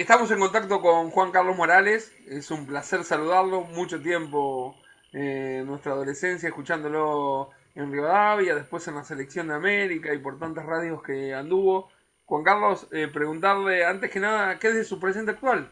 [0.00, 4.76] estamos en contacto con Juan Carlos Morales, es un placer saludarlo, mucho tiempo
[5.12, 10.66] en nuestra adolescencia escuchándolo en Rivadavia, después en la selección de América y por tantas
[10.66, 11.88] radios que anduvo.
[12.26, 15.68] Juan Carlos, eh, preguntarle antes que nada, ¿qué es de su presente actual?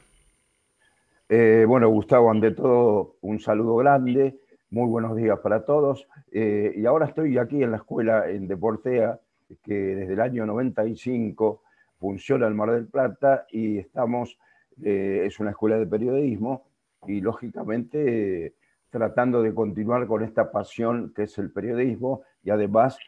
[1.28, 4.40] Eh, bueno, Gustavo, ante todo, un saludo grande,
[4.70, 6.08] muy buenos días para todos.
[6.32, 9.20] Eh, y ahora estoy aquí en la escuela en Deportea,
[9.62, 11.62] que desde el año 95
[11.98, 14.38] funciona en Mar del Plata y estamos,
[14.82, 16.66] es una escuela de periodismo
[17.06, 18.54] y lógicamente
[18.90, 22.98] tratando de continuar con esta pasión que es el periodismo y además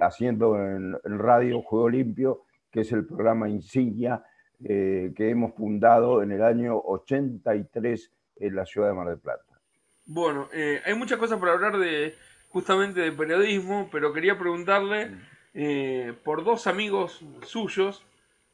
[0.00, 4.22] haciendo en, en Radio Juego Limpio que es el programa insignia
[4.64, 9.44] eh, que hemos fundado en el año 83 en la ciudad de Mar del Plata.
[10.06, 12.14] Bueno, eh, hay muchas cosas para hablar de
[12.48, 15.12] justamente de periodismo, pero quería preguntarle
[15.54, 18.04] eh, por dos amigos suyos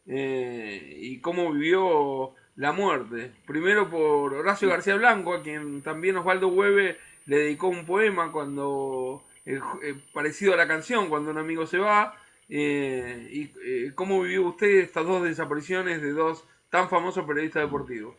[0.07, 3.33] y cómo vivió la muerte.
[3.47, 6.97] Primero por Horacio García Blanco, a quien también Osvaldo Hueve
[7.27, 9.23] le dedicó un poema cuando
[10.13, 12.15] parecido a la canción, cuando un amigo se va.
[12.49, 18.17] Eh, ¿Y eh, cómo vivió usted estas dos desapariciones de dos tan famosos periodistas deportivos?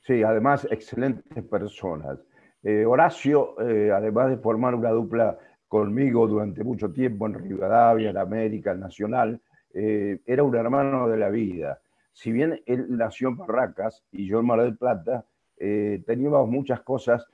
[0.00, 2.18] Sí, además excelentes personas.
[2.62, 8.72] Eh, Horacio, además de formar una dupla conmigo durante mucho tiempo en Rivadavia, en América,
[8.72, 9.40] en Nacional,
[9.72, 11.80] era un hermano de la vida.
[12.12, 15.24] Si bien él nació en Barracas y yo en Mar del Plata,
[15.56, 17.24] teníamos muchas cosas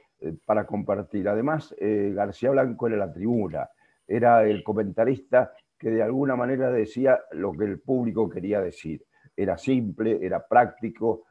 [0.44, 1.28] para compartir.
[1.28, 3.68] Además, García Blanco era la tribuna,
[4.06, 9.04] era el comentarista que de alguna manera decía lo que el público quería decir.
[9.36, 11.24] Era simple, era práctico,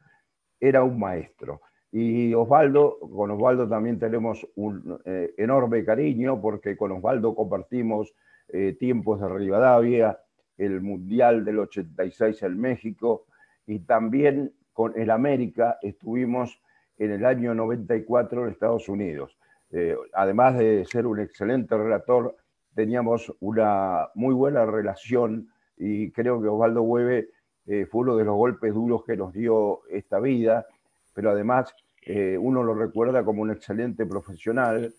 [0.60, 1.60] era un maestro.
[1.90, 8.14] Y Osvaldo, con Osvaldo también tenemos un eh, enorme cariño porque con Osvaldo compartimos
[8.48, 10.18] eh, tiempos de Rivadavia,
[10.58, 13.26] el Mundial del 86 en México
[13.66, 16.60] y también con el América estuvimos
[16.98, 19.36] en el año 94 en Estados Unidos.
[19.70, 22.36] Eh, además de ser un excelente relator,
[22.74, 27.30] teníamos una muy buena relación y creo que Osvaldo Hueve
[27.66, 30.66] eh, fue uno de los golpes duros que nos dio esta vida,
[31.14, 34.92] pero además eh, uno lo recuerda como un excelente profesional,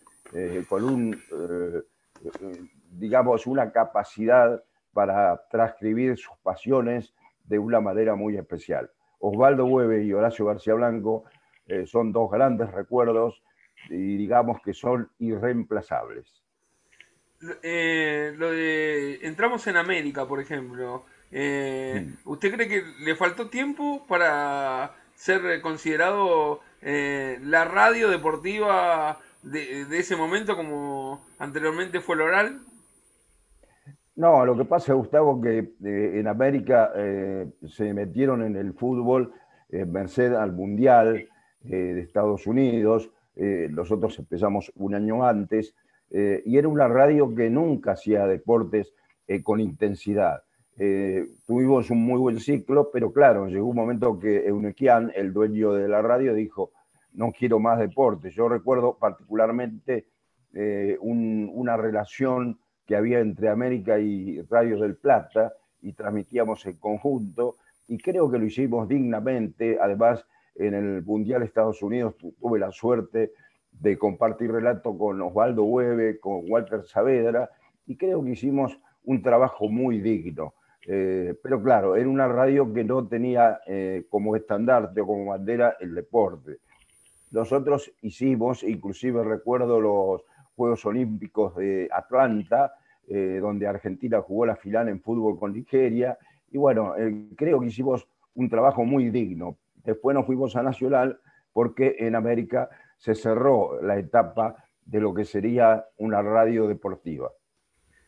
[0.68, 1.18] con un,
[2.90, 4.62] digamos, una capacidad
[4.98, 7.14] para transcribir sus pasiones
[7.44, 8.90] de una manera muy especial.
[9.20, 11.22] Osvaldo Hueve y Horacio García Blanco
[11.86, 13.44] son dos grandes recuerdos
[13.90, 16.42] y digamos que son irreemplazables
[17.62, 21.04] eh, lo de entramos en América, por ejemplo.
[21.30, 22.30] Eh, mm.
[22.30, 30.16] ¿Usted cree que le faltó tiempo para ser considerado eh, la radio deportiva de, ese
[30.16, 32.60] momento como anteriormente fue el oral?
[34.18, 36.92] No, lo que pasa, Gustavo, que eh, en América
[37.66, 39.32] se metieron en el fútbol
[39.70, 41.28] merced al Mundial
[41.62, 43.10] de Estados Unidos.
[43.36, 45.74] nosotros empezamos un año antes
[46.10, 48.92] eh, y era una radio que nunca hacía deportes
[49.26, 50.42] eh, con intensidad.
[50.78, 55.72] Eh, tuvimos un muy buen ciclo, pero claro, llegó un momento que Eunequian, el dueño
[55.72, 56.70] de la radio, dijo,
[57.12, 58.34] no quiero más deportes.
[58.34, 60.06] Yo recuerdo particularmente
[61.00, 67.56] una relación que había entre América y Radio del Plata y transmitíamos en conjunto
[67.86, 69.78] y creo que lo hicimos dignamente.
[69.78, 73.32] Además, en el Mundial Estados Unidos tuve la suerte
[73.72, 77.50] de compartir relato con Osvaldo Hueve, con Walter Saavedra,
[77.86, 80.54] y creo que hicimos un trabajo muy digno.
[80.86, 85.76] Eh, pero claro, era una radio que no tenía eh, como estandarte o como bandera
[85.78, 86.56] el deporte.
[87.32, 90.22] Nosotros hicimos, inclusive recuerdo los
[90.58, 92.74] Juegos Olímpicos de Atlanta,
[93.06, 96.18] eh, donde Argentina jugó la final en fútbol con Nigeria,
[96.50, 96.94] y bueno,
[97.36, 99.56] creo que hicimos un trabajo muy digno.
[99.84, 101.20] Después nos fuimos a Nacional
[101.52, 107.30] porque en América se cerró la etapa de lo que sería una radio deportiva.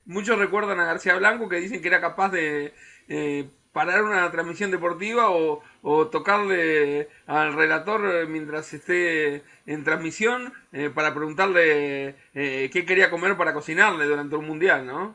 [0.07, 2.73] Muchos recuerdan a García Blanco que dicen que era capaz de
[3.07, 5.63] eh, parar una transmisión deportiva o,
[6.09, 13.55] tocarle al relator mientras esté en transmisión eh, para preguntarle eh, qué quería comer para
[13.55, 15.15] cocinarle durante un mundial, ¿no?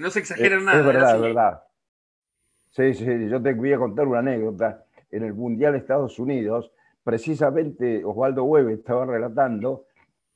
[0.00, 0.80] no se exagera nada.
[0.80, 1.62] Es verdad, es verdad.
[2.70, 4.84] Sí, sí, yo te voy a contar una anécdota.
[5.12, 6.72] En el Mundial de Estados Unidos,
[7.04, 9.84] precisamente Osvaldo Hueve estaba relatando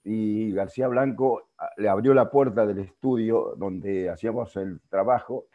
[0.05, 5.47] y García Blanco ah, le abrió la puerta del estudio donde hacíamos el trabajo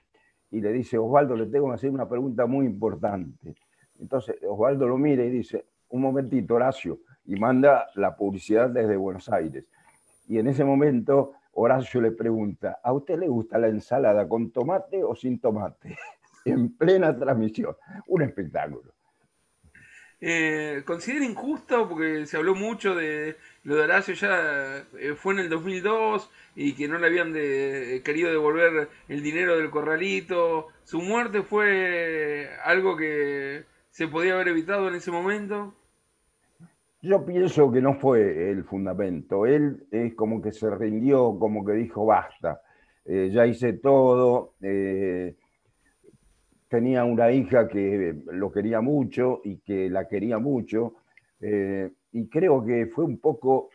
[0.53, 3.55] y le dice, Osvaldo, le tengo que hacer una pregunta muy importante.
[3.99, 9.29] Entonces Osvaldo lo mira y dice, un momentito, Horacio, y manda la publicidad desde Buenos
[9.29, 9.65] Aires.
[10.27, 15.03] Y en ese momento Horacio le pregunta, ¿a usted le gusta la ensalada con tomate
[15.03, 15.97] o sin tomate?
[16.45, 17.75] en plena transmisión.
[18.07, 18.93] Un espectáculo.
[20.25, 21.89] Eh, ¿Considera injusto?
[21.89, 23.35] Porque se habló mucho de
[23.65, 28.01] lo de Horacio, ya eh, fue en el 2002 y que no le habían de,
[28.05, 30.67] querido devolver el dinero del corralito.
[30.85, 35.73] ¿Su muerte fue algo que se podía haber evitado en ese momento?
[37.01, 39.45] Yo pienso que no fue el fundamento.
[39.45, 42.61] Él es como que se rindió, como que dijo basta.
[43.03, 44.53] Eh, ya hice todo.
[44.61, 45.35] Eh,
[46.73, 50.95] tenía una hija que lo quería mucho y que la quería mucho.
[51.39, 53.69] Eh, y creo que fue un poco,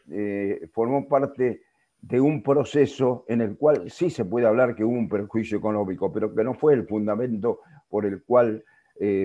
[0.72, 1.62] formó parte
[2.00, 6.12] de un proceso en el cual sí se puede hablar que hubo un perjuicio económico,
[6.12, 8.64] pero que no fue el fundamento por el cual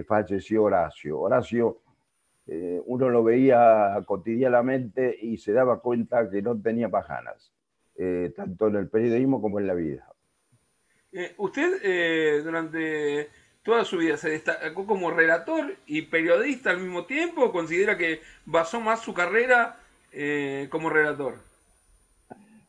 [0.07, 1.19] falleció Horacio.
[1.19, 1.83] Horacio
[2.45, 7.53] eh, uno lo veía cotidianamente y se daba cuenta que no tenía pajanas,
[7.95, 10.07] eh, tanto en el periodismo como en la vida.
[11.13, 13.29] Eh, usted durante
[13.63, 14.17] toda su vida.
[14.17, 19.77] Se destacó como relator y periodista al mismo tiempo, considera que basó más su carrera
[20.69, 21.33] como relator?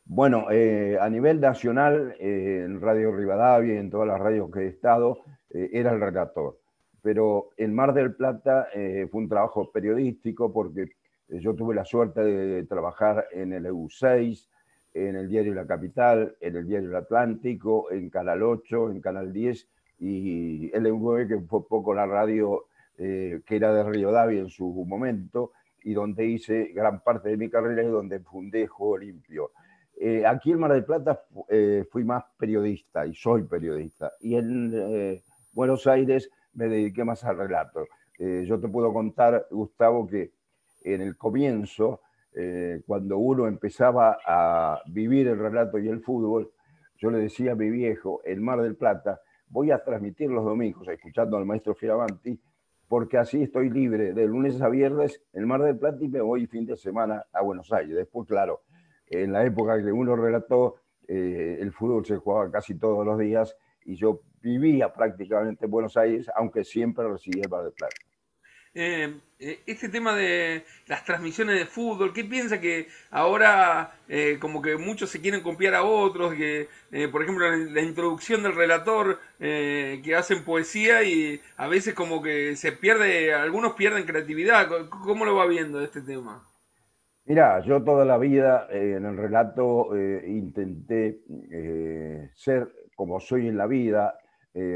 [0.06, 5.18] Bueno, a nivel nacional, en Radio Rivadavia y en todas las radios que he estado,
[5.50, 6.58] era el relator.
[7.04, 10.84] Pero en Mar del Plata eh, fue un trabajo periodístico porque
[11.28, 14.48] eh, yo tuve la suerte de trabajar en el EU6,
[14.94, 19.34] en el diario La Capital, en el diario El Atlántico, en Canal 8, en Canal
[19.34, 19.68] 10
[19.98, 22.66] y EU9, que fue poco la radio
[22.98, 25.52] eh, que era de Río Davi en su momento
[25.82, 29.50] y donde hice gran parte de mi carrera y donde fundé Juego Limpio.
[30.26, 31.24] aquí en Mar del Plata
[31.90, 34.12] fui más periodista y soy periodista.
[34.20, 35.20] Y en
[35.52, 37.86] Buenos Aires me dediqué más al relato.
[38.18, 40.32] Eh, yo te puedo contar, Gustavo, que
[40.82, 42.00] en el comienzo,
[42.34, 46.50] eh, cuando uno empezaba a vivir el relato y el fútbol,
[46.98, 49.20] yo le decía a mi viejo, en Mar del Plata,
[49.54, 52.36] voy a transmitir los domingos, escuchando al maestro Firavanti,
[52.88, 56.48] porque así estoy libre de lunes a viernes en Mar del Plata y me voy
[56.48, 57.94] fin de semana a Buenos Aires.
[57.94, 58.62] Después, claro,
[59.06, 60.74] en la época que uno relató,
[61.06, 65.96] eh, el fútbol se jugaba casi todos los días y yo vivía prácticamente en Buenos
[65.96, 67.94] Aires, aunque siempre residía en Mar del Plata.
[68.76, 74.60] Eh, eh, este tema de las transmisiones de fútbol, ¿qué piensa que ahora eh, como
[74.60, 76.34] que muchos se quieren copiar a otros?
[76.34, 76.68] Que,
[77.12, 82.72] por ejemplo, la, introducción del relator que hacen poesía y a veces como que se
[82.72, 84.66] pierde, algunos pierden creatividad.
[84.88, 86.42] ¿Cómo lo va viendo este tema?
[87.26, 91.20] Mira, yo toda la vida en el relato intenté
[92.34, 94.18] ser como soy en la vida,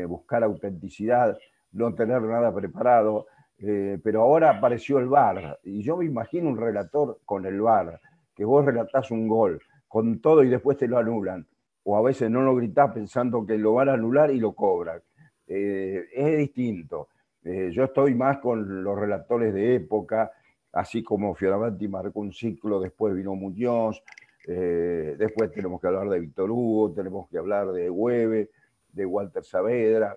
[0.07, 1.37] buscar autenticidad,
[1.73, 3.27] no tener nada preparado,
[3.61, 8.01] eh, pero ahora apareció el VAR y yo me imagino un relator con el VAR,
[8.35, 11.47] que vos relatás un gol con todo y después te lo anulan,
[11.85, 15.01] o a veces no lo gritás pensando que lo van a anular y lo cobran.
[15.47, 17.09] Eh, es distinto.
[17.43, 20.31] yo estoy más con los relatores de época,
[20.73, 24.03] así como Fioravanti marcó un ciclo, después vino Muñoz,
[24.51, 28.51] eh, después tenemos que hablar de Víctor Hugo, tenemos que hablar de Hueve,
[28.91, 30.17] de Walter Saavedra.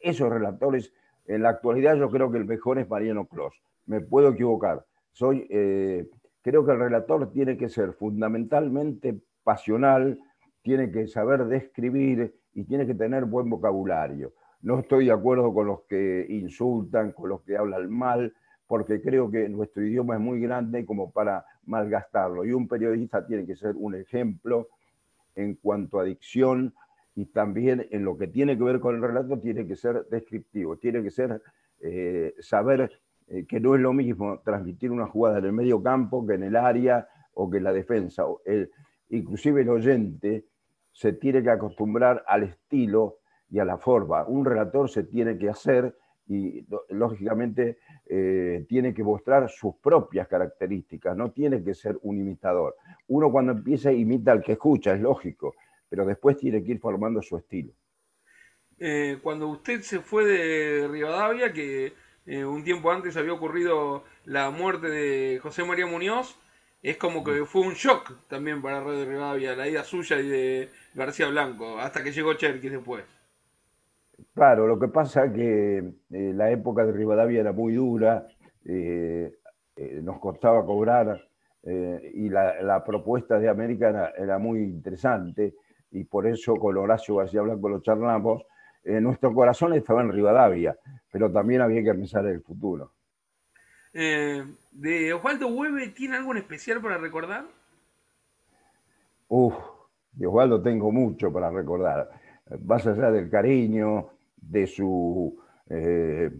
[0.00, 0.92] Esos relatores,
[1.26, 3.54] en la actualidad yo creo que el mejor es Mariano Clos.
[3.86, 4.84] Me puedo equivocar.
[5.12, 6.08] Soy, eh,
[6.42, 10.18] creo que el relator tiene que ser fundamentalmente pasional,
[10.62, 14.32] tiene que saber describir y tiene que tener buen vocabulario.
[14.62, 18.34] No estoy de acuerdo con los que insultan, con los que hablan mal,
[18.66, 22.44] porque creo que nuestro idioma es muy grande como para malgastarlo.
[22.44, 24.68] Y un periodista tiene que ser un ejemplo
[25.36, 26.74] en cuanto a dicción
[27.16, 30.76] y también en lo que tiene que ver con el relato tiene que ser descriptivo,
[30.76, 31.42] tiene que ser
[31.80, 32.92] eh, saber
[33.26, 36.42] eh, que no es lo mismo transmitir una jugada en el medio campo que en
[36.44, 38.24] el área o que en la defensa.
[38.44, 38.70] El,
[39.08, 40.44] inclusive el oyente
[40.92, 43.18] se tiene que acostumbrar al estilo
[43.48, 44.26] y a la forma.
[44.26, 45.96] Un relator se tiene que hacer
[46.28, 52.76] y lógicamente eh, tiene que mostrar sus propias características, no tiene que ser un imitador.
[53.08, 55.54] Uno cuando empieza imita al que escucha, es lógico,
[55.88, 57.72] pero después tiene que ir formando su estilo.
[58.78, 61.94] Eh, cuando usted se fue de Rivadavia, que
[62.26, 66.38] eh, un tiempo antes había ocurrido la muerte de José María Muñoz,
[66.82, 70.70] es como que fue un shock también para Radio Rivadavia, la ida suya y de
[70.94, 73.04] García Blanco, hasta que llegó Cherkis después.
[74.34, 78.26] Claro, lo que pasa es que eh, la época de Rivadavia era muy dura,
[80.02, 81.28] nos costaba cobrar
[81.62, 85.54] y la, propuesta de América era, muy interesante
[85.96, 88.42] y por eso con Horacio García Blanco lo charlamos.
[88.84, 90.78] nuestro corazón estaba en Rivadavia,
[91.10, 92.92] pero también había que pensar en el futuro.
[93.92, 97.46] ¿De Osvaldo Hueve tiene algo en especial para recordar?
[99.28, 99.54] Uf,
[100.12, 102.10] de Osvaldo tengo mucho para recordar.
[102.64, 105.36] Más allá del cariño, de su
[105.68, 106.30] eh,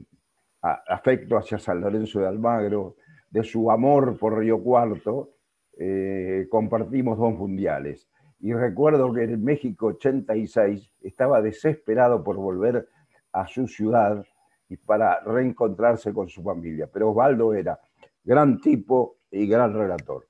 [0.61, 2.97] afecto hacia San Lorenzo de Almagro,
[3.31, 5.31] de su amor por Río Cuarto,
[5.79, 8.09] eh, compartimos dos mundiales.
[8.41, 12.89] Y recuerdo que en México 86 estaba desesperado por volver
[13.33, 14.25] a su ciudad
[14.69, 16.89] y para reencontrarse con su familia.
[16.93, 17.79] Pero Osvaldo era
[18.25, 20.27] gran tipo y gran relator.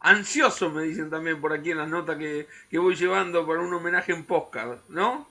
[0.00, 2.46] Ansioso, me dicen también por aquí en las notas que,
[2.78, 5.26] voy llevando para un homenaje en postcard, ¿no?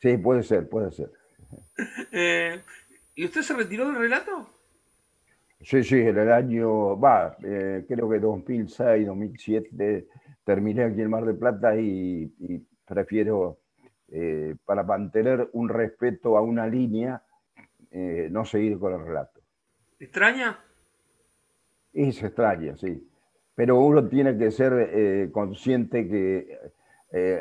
[0.00, 1.10] Sí, puede ser, puede ser.
[2.12, 2.60] Eh,
[3.14, 4.48] ¿Y usted se retiró del relato?
[5.62, 10.06] Sí, sí, en el año, va, eh, creo que 2006, 2007,
[10.44, 12.32] terminé aquí en Mar del Plata y,
[12.86, 13.58] prefiero,
[14.08, 17.22] eh, para mantener un respeto a una línea,
[17.90, 19.40] eh, no seguir con el relato.
[19.98, 20.58] ¿Extraña?
[21.92, 23.08] Es extraña, sí.
[23.54, 26.58] Pero uno tiene que ser consciente que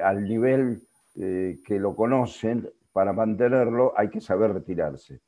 [0.04, 0.82] al nivel
[1.16, 5.22] que lo conocen, para mantenerlo hay que saber retirarse.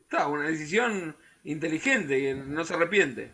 [0.00, 3.30] Está, una decisión inteligente, no se arrepiente.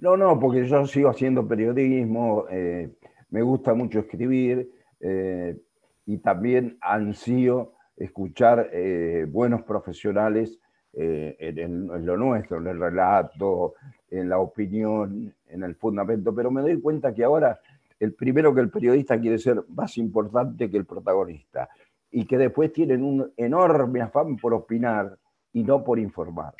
[0.00, 2.88] No, no, porque yo sigo haciendo periodismo, eh,
[3.30, 5.58] me gusta mucho escribir eh,
[6.06, 10.58] y también ansío escuchar eh, buenos profesionales
[11.00, 13.74] en, lo nuestro, en el relato,
[14.10, 17.60] en la opinión, en el fundamento, pero me doy cuenta que ahora
[18.00, 21.68] el primero que el periodista quiere ser más importante que el protagonista
[22.10, 25.18] y que después tienen un enorme afán por opinar
[25.52, 26.54] y no por informar.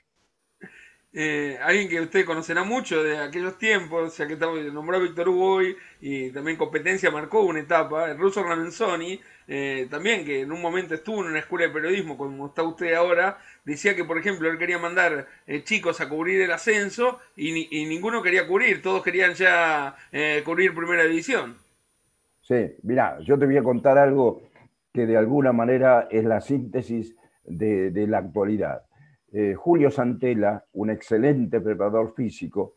[1.10, 5.62] Eh, alguien que usted conocerá mucho de aquellos tiempos, ya que nombró a Víctor Hugo
[6.00, 10.94] y también competencia marcó una etapa, el ruso Ramenzoni, eh, también que en un momento
[10.94, 14.58] estuvo en una escuela de periodismo, como está usted ahora, decía que, por ejemplo, él
[14.58, 19.96] quería mandar eh, chicos a cubrir el ascenso y, ninguno quería cubrir, todos querían ya
[20.44, 21.56] cubrir primera división.
[22.42, 24.42] Sí, mira, yo te voy a contar algo
[24.92, 28.87] que de alguna manera es la síntesis de la actualidad.
[29.30, 32.74] Eh, Julio Santella, un excelente preparador físico,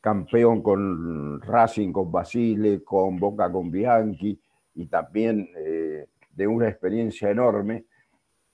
[0.00, 4.38] campeón con Racing, con Basile, con Boca, con Bianchi,
[4.74, 7.84] y también eh, de una experiencia enorme,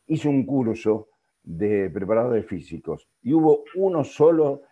[0.09, 1.09] hizo un curso
[1.43, 3.09] de preparadores físicos.
[3.23, 4.63] Y hubo uno solo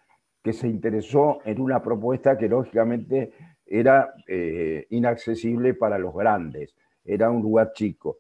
[0.42, 3.32] que se interesó en una propuesta que lógicamente
[3.64, 8.18] era eh, inaccesible para los grandes, era un lugar chico.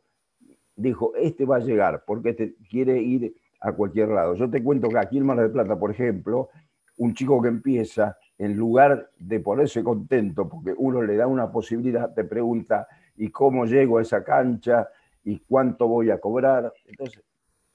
[0.74, 3.34] Dijo, este va a llegar porque este quiere ir
[3.66, 4.34] a cualquier lado.
[4.34, 6.50] Yo te cuento que aquí en Mar del Plata, por ejemplo,
[6.98, 12.12] un chico que empieza, en lugar de ponerse contento porque uno le da una posibilidad,
[12.12, 14.88] te pregunta, ¿y cómo llego a esa cancha?
[15.24, 16.72] ¿Y cuánto voy a cobrar?
[16.84, 17.22] Entonces,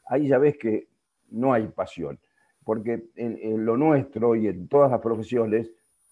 [0.06, 0.88] ahí ya ves que
[1.32, 2.20] no hay pasión,
[2.64, 5.72] porque en, lo nuestro y en todas las profesiones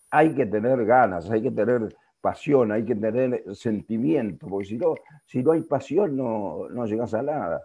[0.09, 4.95] hay que tener ganas, hay que tener pasión, hay que tener sentimiento, porque si no,
[5.25, 7.61] si no hay pasión no, no llegas a nada.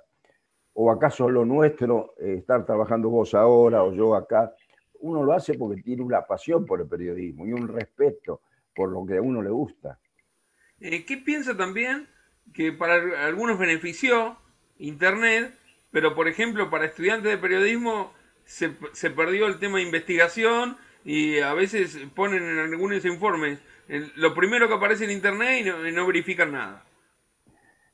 [0.75, 4.53] ¿O acaso lo nuestro, eh, estar trabajando vos ahora o yo acá?
[5.01, 8.41] Uno lo hace porque tiene una pasión por el periodismo y un respeto
[8.75, 9.99] por lo que a uno le gusta.
[10.81, 12.09] Eh, ¿Qué piensa también
[12.53, 14.37] que para algunos benefició
[14.79, 15.55] Internet,
[15.93, 18.13] pero por ejemplo para estudiantes de periodismo
[18.45, 18.71] se,
[19.11, 23.61] perdió el tema de investigación y a veces ponen en algunos informes
[24.17, 26.85] lo primero que aparece en Internet y no verifican nada?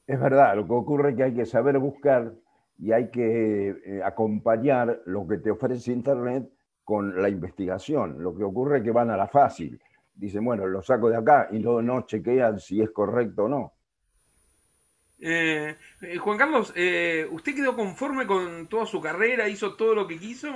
[0.07, 2.33] Es verdad, lo que ocurre es que hay que saber buscar
[2.81, 6.49] y hay que eh, acompañar lo que te ofrece Internet
[6.83, 8.23] con la investigación.
[8.23, 9.79] Lo que ocurre es que van a la fácil.
[10.15, 13.73] Dicen, bueno, lo saco de acá y no, no chequean si es correcto o no.
[15.21, 19.47] Eh, eh, Juan Carlos, ¿usted quedó conforme con toda su carrera?
[19.47, 20.49] ¿Hizo todo lo que quiso?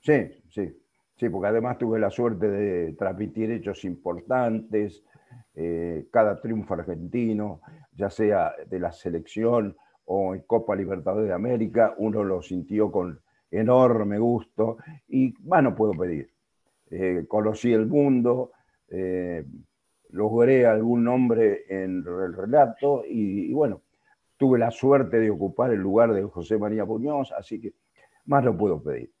[0.00, 0.76] Sí, sí,
[1.16, 5.04] sí, porque además tuve la suerte de transmitir hechos importantes,
[6.10, 7.60] cada triunfo argentino,
[7.92, 9.76] ya sea de la selección
[10.12, 15.76] o en Copa Libertadores de América, uno lo sintió con enorme gusto y más no
[15.76, 16.32] puedo pedir.
[16.90, 18.50] Eh, conocí el mundo,
[18.88, 19.44] eh,
[20.10, 23.82] logré algún nombre en el relato y, bueno,
[24.36, 27.74] tuve la suerte de ocupar el lugar de José María Puñoz, así que
[28.24, 29.12] más no puedo pedir.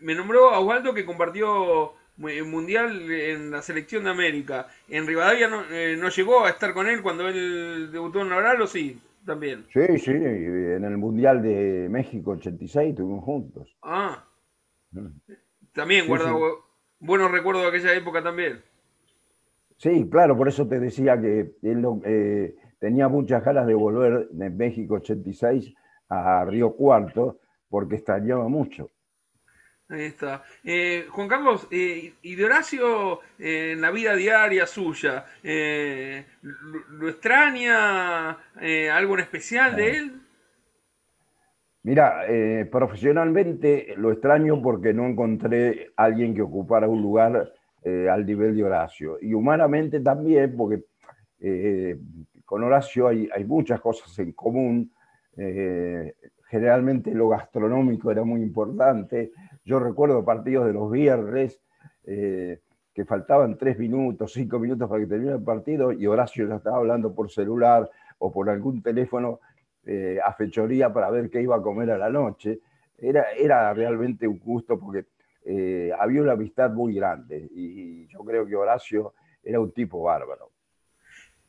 [0.00, 1.92] Me nombró a Waldo que compartió
[2.26, 4.68] el Mundial en la selección de América.
[4.88, 8.66] En Rivadavia no, eh, llegó a estar con él cuando él debutó en Oral, ¿o
[8.66, 8.98] sí?
[9.28, 9.66] También.
[9.72, 13.76] Sí, sí, en el Mundial de México 86 estuvimos juntos.
[13.82, 14.24] Ah.
[14.90, 15.08] Mm.
[15.72, 16.32] También guarda
[16.98, 18.62] buenos recuerdos de aquella época también.
[19.76, 24.50] Sí, claro, por eso te decía que él eh, tenía muchas ganas de volver de
[24.50, 25.74] México 86
[26.08, 28.90] a Río Cuarto porque extrañaba mucho.
[29.90, 30.42] Ahí está.
[30.64, 35.24] Eh, Juan Carlos, eh, y de Horacio, eh, en la vida diaria suya,
[36.42, 38.36] ¿lo, extraña
[38.92, 40.12] algo en especial de él?
[41.84, 42.26] Mira,
[42.70, 47.50] profesionalmente lo extraño porque no encontré a alguien que ocupara un lugar
[47.84, 49.16] al nivel de Horacio.
[49.22, 50.82] Y humanamente también, porque
[52.44, 54.92] con Horacio hay, hay, muchas cosas en común.
[56.50, 59.32] generalmente lo gastronómico era muy importante.
[59.68, 61.60] Yo recuerdo partidos de los viernes
[62.98, 66.78] que faltaban tres minutos, cinco minutos para que termine el partido y Horacio ya estaba
[66.78, 69.40] hablando por celular o por algún teléfono
[69.84, 72.60] eh, a fechoría para ver qué iba a comer a la noche.
[72.98, 75.06] Era, era realmente un gusto porque
[75.44, 80.50] eh, había una amistad muy grande y, yo creo que Horacio era un tipo bárbaro.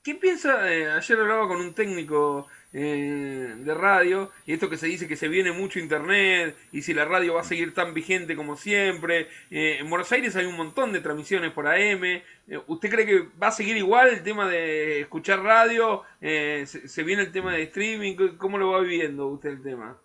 [0.04, 0.72] ¿Qué piensa?
[0.72, 5.16] Eh, ayer hablaba con un técnico eh, de radio, y esto que se dice que
[5.16, 9.26] se viene mucho internet, y si la radio va a seguir tan vigente como siempre.
[9.50, 12.04] Eh, en Buenos Aires hay un montón de transmisiones por AM.
[12.04, 12.22] Eh,
[12.68, 16.04] ¿Usted cree que va a seguir igual el tema de escuchar radio?
[16.20, 18.16] Se, viene el tema de streaming?
[18.38, 19.98] ¿Cómo lo va viviendo usted el tema?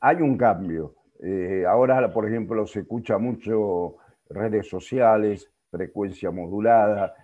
[0.00, 0.94] Hay un cambio.
[1.68, 3.96] ahora, por ejemplo, se escucha mucho
[4.30, 7.14] redes sociales, frecuencia modulada,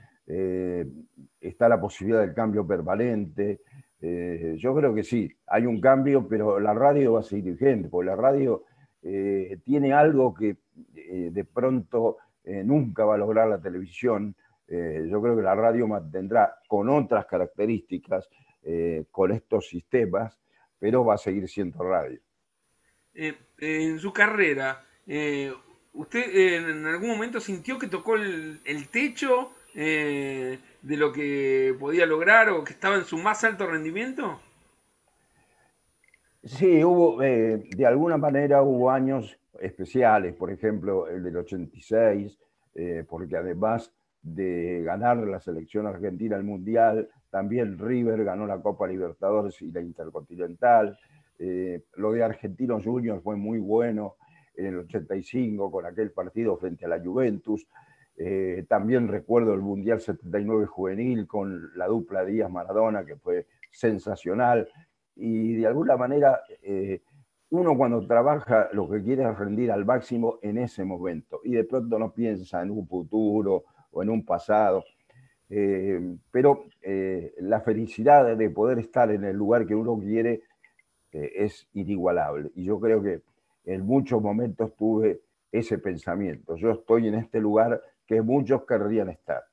[1.40, 3.60] está la posibilidad del cambio permanente.
[4.00, 7.88] Eh, yo creo que sí, hay un cambio, pero la radio va a seguir vigente,
[7.88, 8.64] porque la radio
[9.02, 10.56] eh, tiene algo que
[10.94, 12.18] eh, de pronto
[12.64, 14.36] nunca va a lograr la televisión.
[14.68, 18.28] yo creo que la radio mantendrá con otras características,
[19.10, 20.38] con estos sistemas,
[20.78, 22.20] pero va a seguir siendo radio.
[23.14, 24.80] en su carrera,
[25.92, 29.50] ¿usted en algún momento sintió que tocó el, el techo?
[30.86, 34.38] De lo que podía lograr o que estaba en su más alto rendimiento?
[36.44, 42.38] Sí, hubo, eh, de alguna manera hubo años especiales, por ejemplo, el del 86,
[42.76, 48.86] eh, porque además de ganar la selección argentina al Mundial, también River ganó la Copa
[48.86, 50.96] Libertadores y la Intercontinental.
[51.40, 54.14] Eh, lo de Argentinos Juniors fue muy bueno
[54.54, 57.66] en el 85 con aquel partido frente a la Juventus.
[58.18, 64.68] Eh, también recuerdo el Mundial 79 juvenil con la dupla Díaz-Maradona, que fue sensacional.
[65.14, 67.02] Y de alguna manera, eh,
[67.50, 71.40] uno cuando trabaja lo que quiere es rendir al máximo en ese momento.
[71.44, 74.84] Y de pronto no piensa en un futuro o en un pasado.
[75.48, 76.64] Eh, pero
[77.38, 80.42] la felicidad de poder estar en el lugar que uno quiere
[81.12, 82.50] es inigualable.
[82.54, 83.22] Y yo creo que
[83.64, 85.20] en muchos momentos tuve
[85.52, 86.56] ese pensamiento.
[86.56, 89.44] Yo estoy en este lugar que muchos querrían estar.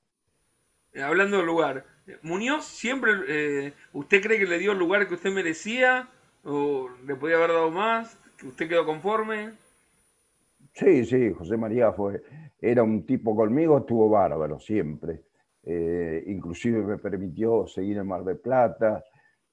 [0.94, 1.86] Eh, hablando del lugar,
[2.22, 6.08] Muñoz siempre, eh, ¿usted cree que le dio el lugar que usted merecía?
[6.44, 8.18] ¿O le podía haber dado más?
[8.38, 9.52] ¿Que usted quedó conforme?
[10.74, 12.22] Sí, sí, José María fue,
[12.60, 15.22] era un tipo conmigo, estuvo bárbaro siempre.
[15.63, 19.04] Eh, inclusive me permitió seguir en Mar del Plata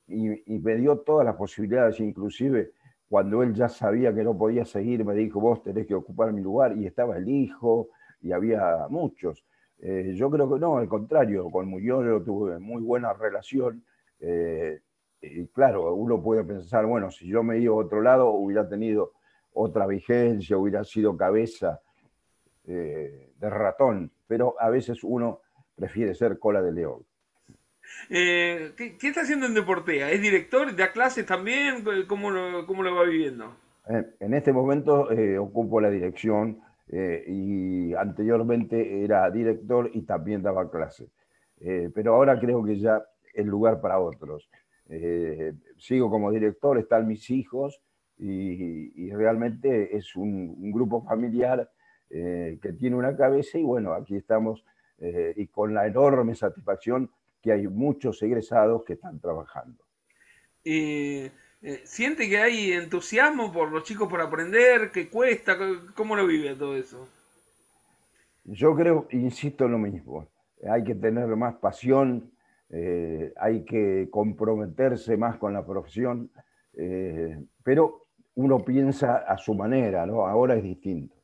[0.08, 2.72] y, y, me dio todas las posibilidades, inclusive
[3.08, 6.40] cuando él ya sabía que no podía seguir, me dijo, vos tenés que ocupar mi
[6.40, 7.90] lugar, y estaba el hijo,
[8.22, 9.44] y había muchos.
[9.82, 13.82] Eh, yo creo que no, al contrario, con Muñoz yo tuve muy buena relación.
[14.20, 14.80] Eh,
[15.22, 19.12] y claro, uno puede pensar, bueno, si yo me iba a otro lado, hubiera tenido
[19.52, 21.80] otra vigencia, hubiera sido cabeza
[22.66, 25.40] eh, de ratón, pero a veces uno
[25.74, 27.04] prefiere ser cola de león.
[28.08, 30.10] ¿qué, está haciendo en Deportea?
[30.10, 30.74] ¿Es director?
[30.76, 31.84] ¿Da clases también?
[32.06, 33.56] ¿Cómo lo, cómo lo va viviendo?
[34.20, 35.08] En este momento
[35.40, 36.60] ocupo la dirección
[36.92, 41.08] eh, y anteriormente era director y también daba clases.
[41.60, 44.50] Eh, pero ahora creo que ya es lugar para otros.
[44.88, 47.80] Eh, sigo como director, están mis hijos
[48.18, 51.70] y, realmente es un, grupo familiar
[52.08, 54.64] que tiene una cabeza y bueno, aquí estamos
[55.36, 57.08] y con la enorme satisfacción
[57.40, 59.84] que hay muchos egresados que están trabajando.
[61.62, 64.90] Eh, ¿Siente que hay entusiasmo por los chicos por aprender?
[64.90, 65.58] ¿Qué cuesta?
[65.94, 67.06] ¿Cómo lo vive todo eso?
[68.44, 70.26] Yo creo, insisto en lo mismo,
[70.66, 72.32] hay que tener más pasión,
[72.70, 76.30] eh, hay que comprometerse más con la profesión,
[76.78, 80.26] eh, pero uno piensa a su manera, ¿no?
[80.26, 81.14] Ahora es distinto.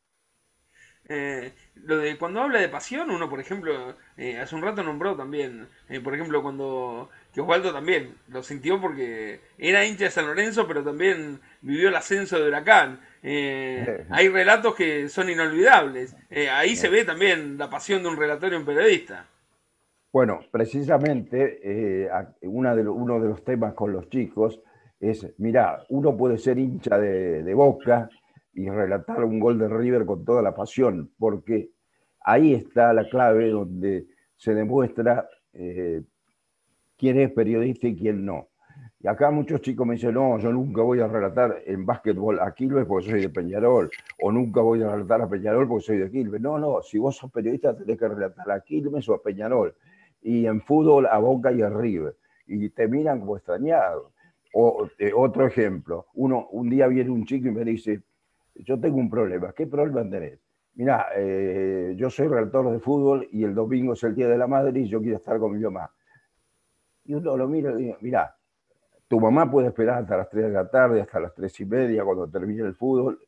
[1.76, 3.94] lo de cuando habla de pasión, uno, por ejemplo,
[4.42, 5.66] hace un rato nombró también,
[6.04, 10.82] por ejemplo, cuando que Osvaldo también lo sintió porque era hincha de San Lorenzo, pero
[10.82, 12.98] también vivió el ascenso de Huracán.
[13.22, 16.16] Eh, hay relatos que son inolvidables.
[16.30, 19.26] Eh, ahí se ve también la pasión de un relator y un periodista.
[20.10, 22.08] Bueno, precisamente eh,
[22.40, 24.58] una de uno de los temas con los chicos
[24.98, 28.08] es, mira, uno puede ser hincha de, Boca
[28.54, 31.68] y relatar un gol de River con toda la pasión, porque
[32.22, 35.28] ahí está la clave donde se demuestra
[36.96, 38.48] quién es periodista y quién no.
[39.00, 42.52] Y acá muchos chicos me dicen, no, yo nunca voy a relatar en básquetbol a
[42.54, 46.10] Quilmes porque soy de Peñarol, o nunca voy a relatar a Peñarol porque soy de
[46.10, 46.40] Quilmes.
[46.40, 49.74] No, no, si vos sos periodista tenés que relatar a Quilmes o a Peñarol.
[50.22, 52.16] Y en fútbol a Boca y a River.
[52.46, 54.12] Y te miran como extrañados.
[54.54, 58.02] O eh, otro ejemplo, uno, un día viene un chico y me dice,
[58.54, 59.52] yo tengo un problema.
[59.52, 60.40] ¿Qué problema tenés?
[60.74, 64.46] Mira, eh, yo soy relator de fútbol y el domingo es el Día de la
[64.46, 65.90] Madre y yo quiero estar con mi mamá.
[67.06, 68.36] Y uno lo mira y dice, mira,
[69.08, 72.04] tu mamá puede esperar hasta las 3 de la tarde, hasta las 3 y media,
[72.04, 73.20] cuando termine el fútbol.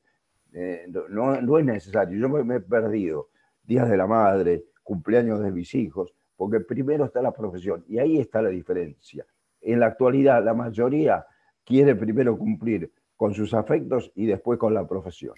[0.53, 2.19] Eh, no, no, es necesario.
[2.19, 3.29] Yo me, he perdido
[3.63, 8.19] días de la madre, cumpleaños de mis hijos, porque primero está la profesión y ahí
[8.19, 9.27] está la diferencia.
[9.61, 11.27] En la actualidad, la mayoría
[11.65, 15.35] quiere primero cumplir con sus afectos y después con la profesión.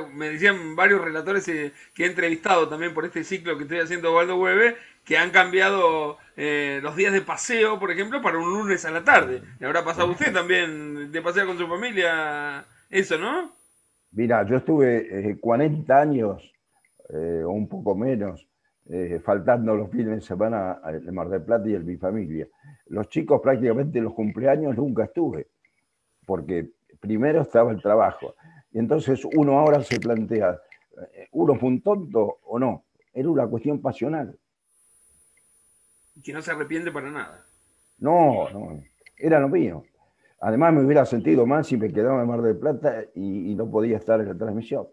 [0.00, 4.14] Me decían varios relatores eh, que he entrevistado también por este ciclo que estoy haciendo
[4.14, 8.84] Waldo Hueve, que han cambiado eh, los días de paseo, por ejemplo, para un lunes
[8.84, 9.42] a la tarde.
[9.58, 13.52] ¿Le habrá pasado usted también de pasear con su familia eso, no?
[14.12, 16.52] Mira, yo estuve 40 eh, años,
[17.08, 18.46] o un poco menos,
[19.24, 22.46] faltando los fines de semana en Mar del Plata y en mi familia.
[22.86, 25.48] Los chicos prácticamente en los cumpleaños nunca estuve,
[26.26, 26.68] porque
[27.00, 28.34] primero estaba el trabajo.
[28.72, 30.60] Y entonces uno ahora se plantea,
[31.14, 32.84] eh, ¿uno fue un tonto o no?
[33.12, 34.38] Era una cuestión pasional.
[36.22, 37.44] Que no se arrepiente para nada.
[37.98, 38.82] No, no,
[39.16, 39.84] era lo mío.
[40.40, 43.98] Además me hubiera sentido mal si me quedaba en Mar del Plata y, no podía
[43.98, 44.88] estar en la transmisión.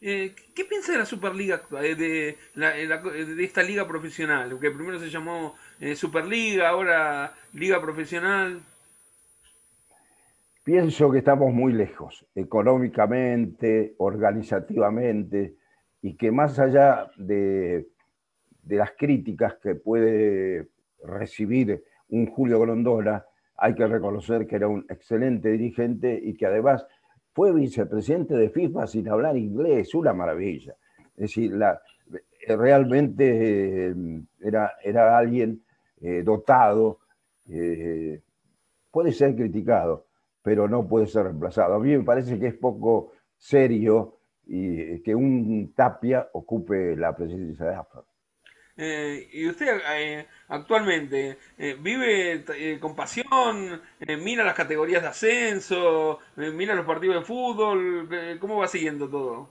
[0.00, 4.58] Eh, ¿Qué piensa de la Superliga eh, de, de, esta liga profesional?
[4.60, 5.54] Que primero se llamó
[5.96, 8.60] Superliga, ahora Liga Profesional.
[10.64, 15.56] Pienso que estamos muy lejos, económicamente, organizativamente,
[16.00, 17.88] y que más allá de,
[18.66, 20.68] las críticas que puede
[21.02, 23.26] recibir un Julio Grondona,
[23.58, 26.86] hay que reconocer que era un excelente dirigente y que además
[27.34, 30.76] fue vicepresidente de FIFA sin hablar inglés, una maravilla.
[31.14, 31.52] Es decir,
[32.48, 33.94] realmente eh,
[34.40, 35.62] era, era alguien
[36.00, 37.00] eh, dotado,
[37.50, 38.22] eh,
[38.90, 40.06] puede ser criticado,
[40.44, 41.74] pero no puede ser reemplazado.
[41.74, 47.64] A mí me parece que es poco serio y que un Tapia ocupe la presidencia
[47.64, 48.04] de AFA.
[48.76, 52.44] Eh, ¿Y usted eh, actualmente eh, vive
[52.78, 53.80] con pasión?
[54.22, 56.18] ¿Mira las categorías de ascenso?
[56.36, 58.06] ¿Mira los partidos de fútbol?
[58.38, 59.48] ¿Cómo va siguiendo todo?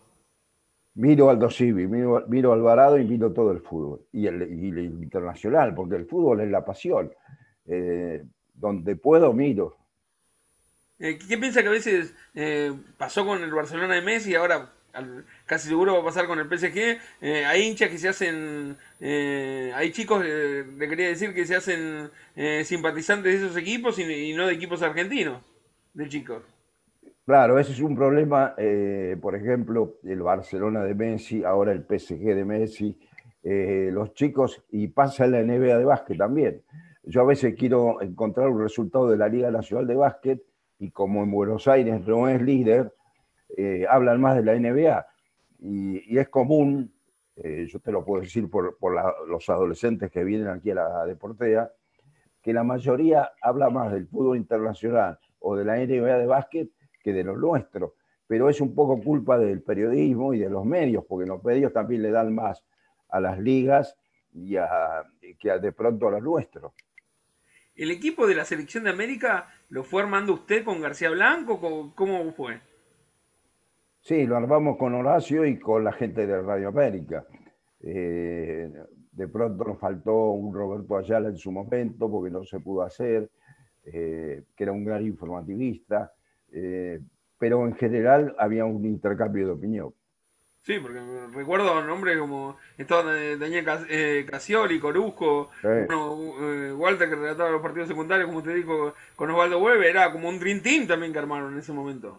[0.94, 4.06] Miro Aldo Civi, miro, miro Alvarado y miro todo el fútbol.
[4.12, 7.12] Y el, y el internacional, porque el fútbol es la pasión.
[8.54, 9.83] donde puedo, miro.
[11.04, 14.72] Eh, ¿Qué piensa que a veces eh, pasó con el Barcelona de Messi y ahora
[15.46, 16.98] casi seguro va a pasar con el PSG?
[17.20, 22.10] Eh, hay hinchas que se hacen, hay chicos, le quería decir que se hacen
[22.64, 25.42] simpatizantes de esos equipos y, no de equipos argentinos,
[25.94, 26.42] de chicos.
[27.26, 28.56] Claro, ese es un problema,
[29.22, 32.98] por ejemplo, el Barcelona de Messi, ahora el PSG de Messi,
[33.92, 36.62] los chicos, y pasa en la NBA de básquet también.
[37.04, 40.42] Yo a veces quiero encontrar un resultado de la Liga Nacional de Básquet
[40.84, 42.94] y como en Buenos Aires no es líder,
[43.56, 45.08] eh, hablan más de la NBA.
[45.60, 46.94] Y, es común,
[47.38, 48.78] eh, yo te lo puedo decir por,
[49.30, 51.72] los adolescentes que vienen aquí a la Deportea,
[52.42, 56.70] que la mayoría habla más del fútbol internacional o de la NBA de básquet
[57.02, 57.96] que de lo nuestro.
[58.28, 62.02] Pero es un poco culpa del periodismo y de los medios, porque los medios también
[62.02, 62.62] le dan más
[63.08, 63.96] a las ligas
[64.34, 64.58] y
[65.40, 66.74] que de pronto a los nuestros.
[67.76, 71.94] ¿El equipo de la selección de América lo fue armando usted con García Blanco?
[71.96, 72.62] ¿Cómo fue?
[74.00, 77.26] Sí, lo armamos con Horacio y con la gente de Radio América.
[77.80, 78.70] Eh,
[79.12, 83.32] de pronto nos faltó un Roberto Ayala en su momento porque no se pudo hacer,
[83.86, 86.14] eh, que era un gran informativista,
[86.52, 87.00] eh,
[87.40, 89.94] pero en general había un intercambio de opinión.
[90.64, 90.98] Sí, porque
[91.34, 98.28] recuerdo nombres como estaba Daniel eh, Casioli, Corusco, eh, Walter que relataba los partidos secundarios,
[98.28, 101.60] como usted dijo, con Osvaldo Weber, era como un Dream Team también que armaron en
[101.60, 102.18] ese momento.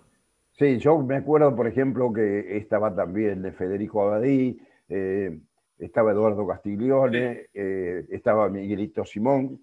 [0.50, 5.38] Sí, yo me acuerdo, por ejemplo, que estaba también Federico Abadí, eh,
[5.78, 7.46] estaba Eduardo Castiglione,
[8.11, 9.59] estaba Miguelito Simón,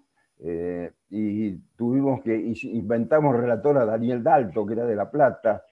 [1.08, 5.64] y tuvimos que, inventamos relator a Daniel Dalto, que era de La Plata,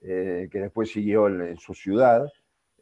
[0.00, 2.32] que después siguió en su ciudad,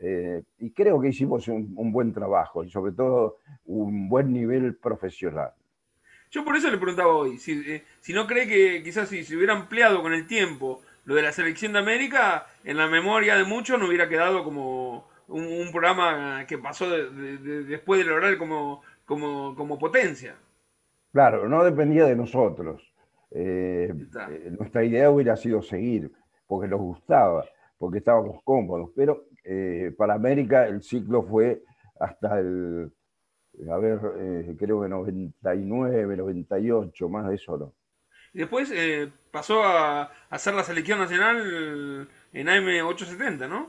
[0.02, 3.36] eh, y creo que hicimos un, buen trabajo y sobre todo
[3.66, 5.52] un buen nivel profesional.
[6.30, 9.36] Yo por eso le preguntaba hoy, si, eh, si no cree que quizás si se
[9.36, 13.44] hubiera ampliado con el tiempo lo de la selección de América, en la memoria de
[13.44, 19.78] muchos no hubiera quedado como un, programa que pasó después del horario como, como, como
[19.78, 20.36] potencia.
[21.12, 22.82] Claro, no dependía de nosotros.
[23.30, 26.10] nuestra idea hubiera sido seguir,
[26.46, 27.44] porque nos gustaba,
[27.78, 29.24] porque estábamos cómodos, pero
[29.96, 31.62] para América el ciclo fue
[31.98, 32.92] hasta el,
[33.70, 33.98] a ver,
[34.58, 37.74] creo que 99, 98, más de eso no.
[38.32, 43.68] Después eh, pasó a, hacer la selección nacional en AM870, ¿no?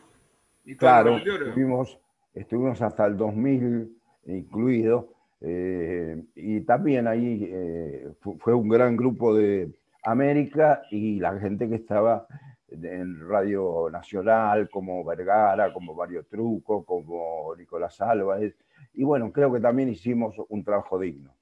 [0.78, 1.98] claro, estuvimos,
[2.34, 5.14] estuvimos hasta el 2000 incluido.
[5.44, 9.72] Eh, y también ahí eh, fue un gran grupo de
[10.04, 12.28] América y la gente que estaba
[12.72, 18.56] en Radio Nacional, como Vergara, como Mario Truco, como Nicolás Álvarez.
[18.94, 21.34] Y bueno, creo que también hicimos un trabajo digno.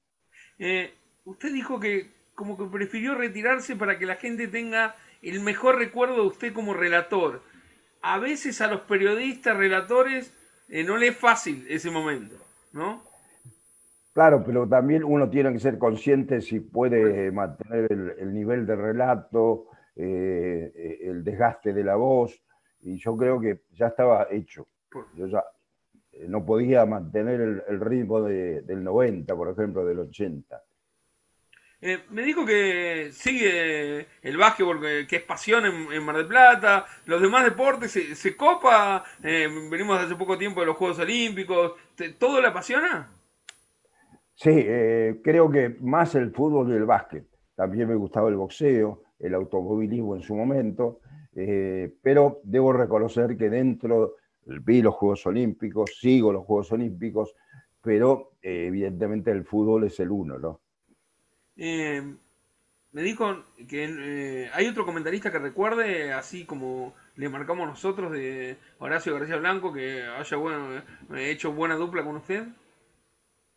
[1.24, 6.16] usted dijo que como que prefirió retirarse para que la gente tenga el mejor recuerdo
[6.16, 7.42] de usted como relator.
[8.02, 10.32] A veces a los periodistas, relatores,
[10.68, 12.36] eh, no le es fácil ese momento,
[12.72, 13.02] ¿no?
[14.12, 19.66] Claro, pero también uno tiene que ser consciente si puede mantener el, nivel de relato,
[19.96, 22.42] eh, el desgaste de la voz,
[22.82, 24.66] y yo creo que ya estaba hecho.
[25.14, 25.44] Yo ya
[26.12, 30.62] eh, no podía mantener el, ritmo del 90, por ejemplo, del 80.
[31.82, 37.22] Eh, me dijo que sigue el básquetbol, que, es pasión en, Mar del Plata, los
[37.22, 41.72] demás deportes, se, copa, eh, venimos hace poco tiempo de los Juegos Olímpicos,
[42.18, 43.08] ¿todo le apasiona?
[44.34, 47.24] Sí, eh, creo que más el fútbol y el básquet.
[47.54, 51.00] También me gustaba el boxeo, el automovilismo en su momento,
[52.02, 57.34] pero debo reconocer que dentro vi los Juegos Olímpicos, sigo los Juegos Olímpicos,
[57.80, 60.60] pero evidentemente el fútbol es el uno, ¿no?
[61.56, 62.02] Eh,
[62.92, 68.56] me dijo que eh, hay otro comentarista que recuerde, así como le marcamos nosotros de
[68.78, 72.46] Horacio García Blanco, que haya bueno, eh, hecho buena dupla con usted.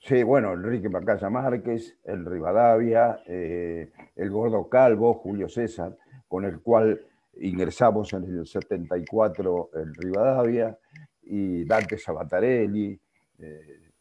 [0.06, 7.00] Sí, bueno, Enrique Macaya Márquez, el Rivadavia, el Gordo Calvo, Julio César, con el cual
[7.38, 10.78] ingresamos en el 74 en Rivadavia,
[11.22, 13.00] y Dante Sabatarelli,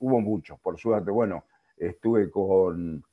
[0.00, 1.12] hubo muchos, por suerte.
[1.12, 1.44] Bueno,
[1.76, 3.04] estuve con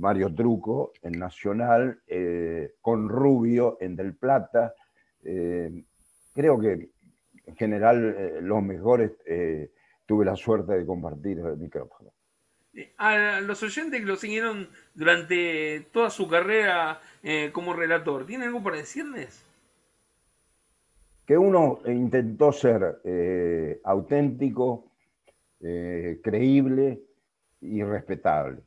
[0.00, 4.74] Mario Truco en Nacional, eh, con Rubio en Del Plata.
[5.22, 5.84] Eh,
[6.34, 6.90] creo que
[7.44, 9.12] en general eh, los mejores
[10.06, 12.12] tuve la suerte de compartir el micrófono.
[12.98, 17.00] A los oyentes que lo siguieron durante toda su carrera
[17.52, 19.44] como relator, ¿tienen algo para decirles?
[21.24, 23.00] Que uno intentó ser
[23.82, 24.92] auténtico,
[25.58, 27.00] creíble
[27.62, 28.62] y respetable.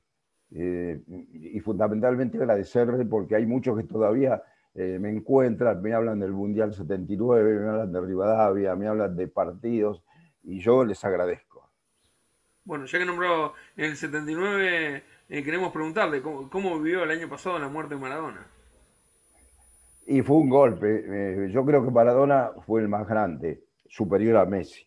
[0.51, 4.41] Eh, y fundamentalmente agradecerle porque hay muchos que todavía
[4.73, 9.27] eh, me encuentran, me hablan del Mundial 79, me hablan de Rivadavia, me hablan de
[9.27, 10.03] partidos
[10.49, 11.69] y yo les agradezco.
[12.65, 17.67] Bueno, ya que nombró el 79, eh, queremos preguntarle ¿cómo, vivió el año pasado la
[17.67, 18.45] muerte de Maradona.
[20.05, 21.49] Y fue un golpe.
[21.51, 24.85] yo creo que Maradona fue el más grande, superior a Messi.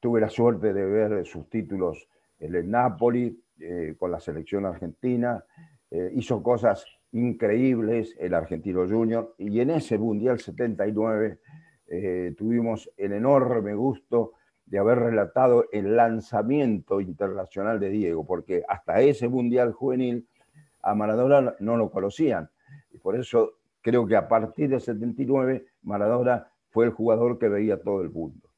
[0.00, 2.08] tuve la suerte de ver sus títulos
[2.40, 5.42] en el Napoli, eh, con la selección argentina,
[5.90, 11.38] eh, hizo cosas increíbles el argentino junior y en ese Mundial 79
[11.88, 14.32] eh, tuvimos el enorme gusto
[14.66, 20.26] de haber relatado el lanzamiento internacional de Diego, porque hasta ese Mundial juvenil
[20.82, 22.50] a Maradona no lo conocían.
[22.92, 27.80] Y por eso creo que a partir de 79 Maradona fue el jugador que veía
[27.80, 28.48] todo el mundo.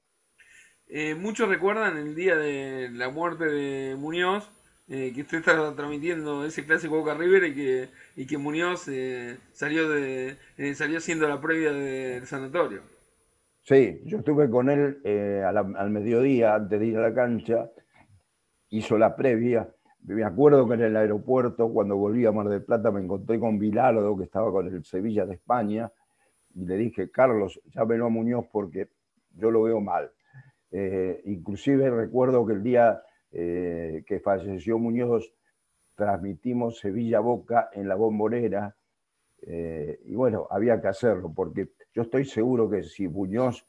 [1.19, 4.51] muchos recuerdan el día de la muerte de Muñoz
[4.93, 9.39] eh, que usted está transmitiendo ese clásico Boca River y que, y que Muñoz eh,
[9.53, 12.83] salió, de, eh, salió siendo la previa del sanatorio.
[13.63, 15.01] Sí, yo estuve con él
[15.45, 17.71] al, mediodía antes de ir a la cancha,
[18.71, 19.69] hizo la previa.
[20.03, 23.59] Me acuerdo que en el aeropuerto, cuando volví a Mar del Plata, me encontré con
[23.59, 25.93] Bilardo, que estaba con el Sevilla de España,
[26.55, 28.89] y le dije, Carlos, llámelo a Muñoz porque
[29.35, 30.11] yo lo veo mal.
[31.25, 35.33] inclusive recuerdo que el día eh, que falleció Muñoz,
[35.95, 38.75] transmitimos Sevilla Boca en la bombonera.
[39.43, 43.65] Eh, y bueno, había que hacerlo, porque yo estoy seguro que si Muñoz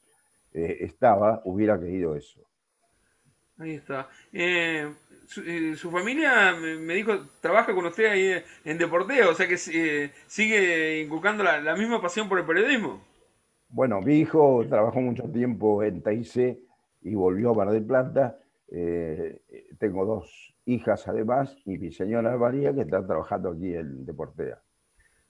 [0.53, 2.41] eh, estaba, hubiera querido eso.
[3.57, 4.09] Ahí está.
[5.27, 11.43] Su, familia me dijo, trabaja con usted ahí en Deporteo, o sea que sigue inculcando
[11.43, 13.01] la, misma pasión por el periodismo.
[13.69, 16.57] Bueno, mi hijo trabajó mucho tiempo en TIC
[17.03, 18.41] y volvió a Mar del Plata
[18.73, 19.41] eh,
[19.77, 24.59] tengo dos hijas además y mi señora María que está trabajando aquí en Deportea.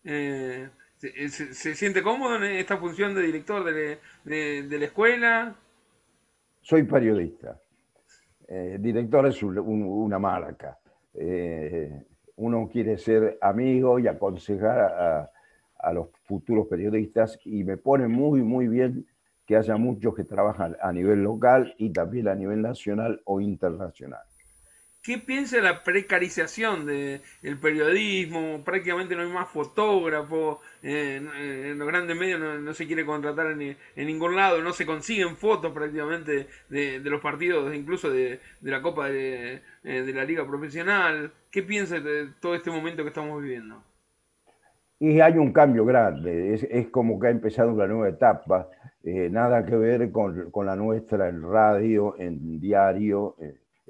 [0.03, 0.69] Eh,
[1.03, 5.55] eh, ¿se, siente cómodo en esta función de director de, la escuela?
[6.61, 7.59] Soy periodista.
[8.79, 10.77] director es una marca.
[12.35, 15.31] uno quiere ser amigo y aconsejar a,
[15.81, 19.05] a los futuros periodistas y me pone muy, muy bien
[19.45, 24.30] que haya muchos que trabajan a nivel local y también a nivel nacional o internacional.
[25.03, 28.61] ¿Qué piensa de la precarización del periodismo?
[28.63, 31.15] Prácticamente no hay más fotógrafos, eh,
[31.71, 35.71] en los grandes medios no, se quiere contratar en, ningún lado, no se consiguen fotos
[35.73, 41.31] prácticamente de, los partidos, incluso de, la Copa de, eh, de, la Liga Profesional.
[41.49, 43.83] ¿Qué piensa de todo este momento que estamos viviendo?
[44.99, 48.69] Y hay un cambio grande, es, como que ha empezado una nueva etapa,
[49.03, 53.35] eh, nada que ver con, con, la nuestra en radio, en diario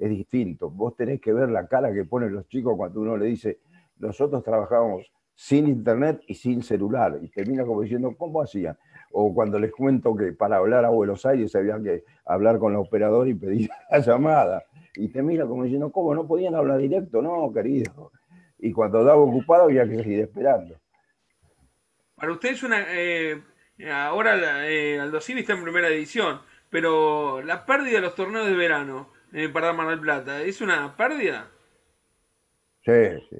[0.02, 0.68] es distinto.
[0.68, 3.60] Vos tenés que ver la cara que ponen los chicos cuando uno le dice,
[3.98, 8.76] nosotros trabajábamos sin internet y sin celular, y termina como diciendo, ¿cómo hacían?
[9.12, 12.80] O cuando les cuento que para hablar a Buenos Aires había que hablar con la
[12.80, 14.64] operadora y pedir la llamada,
[14.96, 17.22] y te mira como diciendo, ¿cómo no podían hablar directo?
[17.22, 18.10] No, querido.
[18.58, 20.78] Y cuando daba ocupado había que seguir esperando.
[22.16, 22.84] Para usted es una...
[22.88, 23.40] Eh,
[23.90, 28.54] ahora eh, Aldo Civi está en primera edición, pero la pérdida de los torneos de
[28.54, 30.42] verano, eh, para Mar del Plata.
[30.42, 31.48] ¿Es una pérdida?
[32.84, 33.36] Sí, sí.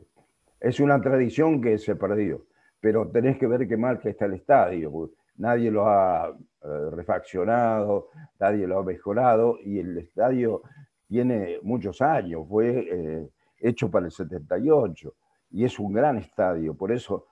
[0.58, 2.46] Es una tradición que se perdió.
[2.80, 5.10] Pero tenés que ver qué mal que está el estadio.
[5.36, 8.08] Nadie lo ha eh, refaccionado,
[8.40, 10.62] nadie lo ha mejorado y el estadio
[11.08, 12.46] tiene muchos años.
[12.48, 13.28] Fue eh,
[13.58, 15.14] hecho para el 78
[15.50, 16.74] y es un gran estadio.
[16.74, 17.26] Por eso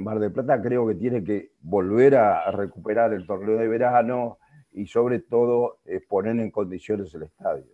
[0.00, 4.36] Mar del Plata creo que tiene que volver a, recuperar el torneo de verano
[4.70, 5.78] y sobre todo
[6.10, 7.64] poner en condiciones el estadio.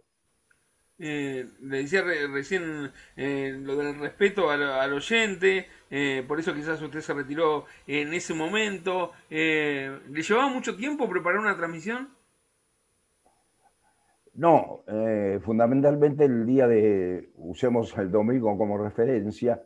[1.00, 7.00] Eh, le decía recién eh, lo del respeto al, oyente, eh, por eso quizás usted
[7.00, 9.12] se retiró en ese momento.
[9.28, 12.08] ¿Le llevaba mucho tiempo preparar una transmisión?
[14.34, 14.84] No,
[15.42, 19.60] fundamentalmente el día de, usemos el domingo como referencia,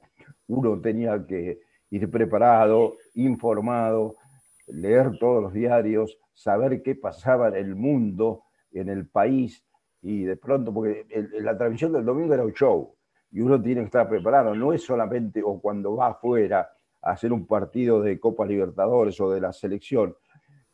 [0.47, 4.17] uno tenía que ir preparado, informado,
[4.69, 9.63] leer todos los diarios, saber qué pasaba en el mundo, en el país,
[10.03, 11.07] y de pronto, porque
[11.41, 12.95] la transmisión del domingo era un show
[13.31, 16.69] y uno tiene que estar preparado, no es solamente o cuando va afuera
[17.01, 20.15] a hacer un partido de Copa Libertadores o de la selección,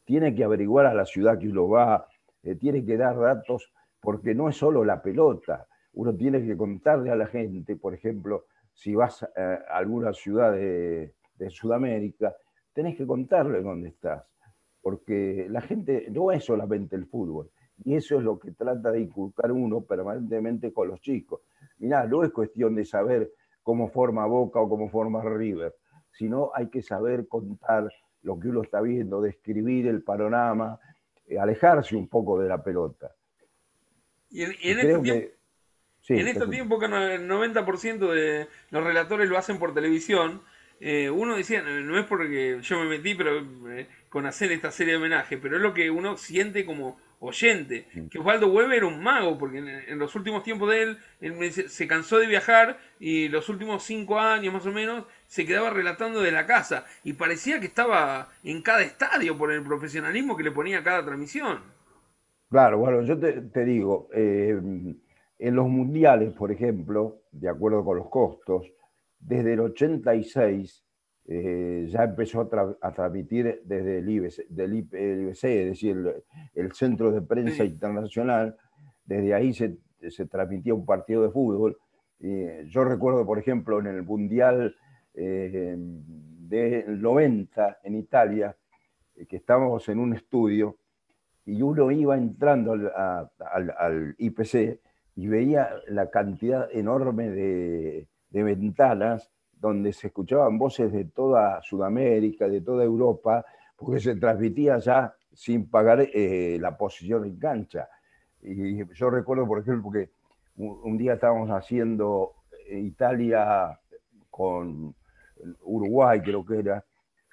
[0.04, 2.08] tiene que averiguar a la ciudad que uno va,
[2.42, 7.10] eh, tiene que dar datos, porque no es solo la pelota, uno tiene que contarle
[7.10, 11.14] a la gente, por ejemplo, si vas a alguna ciudad de,
[11.50, 12.34] Sudamérica,
[12.72, 14.24] tenés que contarle dónde estás,
[14.80, 17.50] porque la gente no es solamente el fútbol,
[17.84, 21.40] y eso es lo que trata de inculcar uno permanentemente con los chicos.
[21.78, 25.74] Mirá, no es cuestión de saber cómo forma Boca o cómo forma River,
[26.12, 27.88] sino hay que saber contar
[28.22, 30.78] lo que uno está viendo, describir el panorama,
[31.26, 33.14] eh, alejarse un poco de la pelota.
[34.30, 34.50] Y en,
[36.28, 40.42] estos tiempos, que el 90% de los relatores lo hacen por televisión,
[40.80, 44.92] eh, uno decía, no es porque yo me metí pero eh, con hacer esta serie
[44.92, 49.02] de homenaje, pero es lo que uno siente como oyente, que Osvaldo Weber era un
[49.02, 53.48] mago, porque en, los últimos tiempos de él, él, se cansó de viajar y los
[53.48, 57.66] últimos cinco años más o menos se quedaba relatando de la casa y parecía que
[57.66, 61.60] estaba en cada estadio por el profesionalismo que le ponía a cada transmisión.
[62.50, 64.58] Claro, bueno, yo te, digo, eh,
[65.38, 68.72] en los mundiales, por ejemplo, de acuerdo con los costos,
[69.20, 70.84] desde el 86
[71.30, 72.48] eh, ya empezó
[72.80, 78.56] a, transmitir desde el IBC, del IBC es decir, el, Centro de Prensa Internacional,
[79.04, 79.76] desde ahí se,
[80.08, 81.76] se, transmitía un partido de fútbol.
[82.18, 84.74] yo recuerdo, por ejemplo, en el Mundial
[85.20, 88.56] eh, del 90 en Italia,
[89.16, 90.78] eh, que estábamos en un estudio
[91.44, 94.80] y uno iba entrando al, IPC
[95.16, 99.30] y veía la cantidad enorme de, de ventanas
[99.60, 103.44] donde se escuchaban voces de toda Sudamérica, de toda Europa,
[103.76, 107.88] porque se transmitía ya sin pagar eh, la posición en cancha.
[108.42, 110.10] Y yo recuerdo, por ejemplo, que
[110.56, 112.34] un, día estábamos haciendo
[112.68, 113.78] eh, Italia
[114.30, 114.94] con
[115.62, 116.84] Uruguay, creo que era,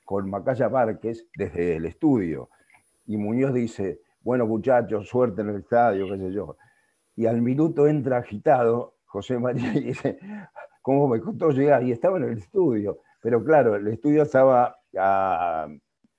[0.03, 2.49] con Macaya Márquez desde el estudio.
[3.07, 6.57] Y Muñoz dice, bueno muchachos, suerte en el estadio, qué sé yo.
[7.15, 10.19] Y al minuto entra agitado José María y dice,
[10.86, 12.99] cómo me costó llegar y estaba en el estudio.
[13.19, 15.67] Pero claro, el estudio estaba a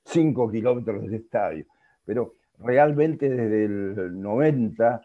[0.06, 1.66] 5 kilómetros del estadio.
[2.04, 5.02] Pero realmente desde el 90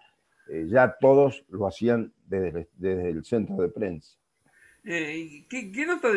[0.50, 4.18] eh, ya todos lo hacían desde el, centro de prensa.
[4.84, 6.08] Eh, ¿qué, nota